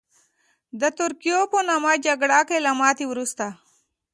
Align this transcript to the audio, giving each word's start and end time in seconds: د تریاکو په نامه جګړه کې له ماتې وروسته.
د 0.81 0.81
تریاکو 0.97 1.51
په 1.51 1.59
نامه 1.69 1.93
جګړه 2.05 2.39
کې 2.47 2.57
له 2.65 2.71
ماتې 2.79 3.05
وروسته. 3.07 3.45